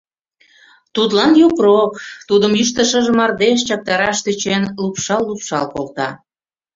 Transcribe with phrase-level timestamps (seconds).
[0.95, 1.91] Тудлан йокрок,
[2.27, 6.09] тудым йӱштӧ шыже мардеж, чактараш тӧчен, лупшал-лупшал колта.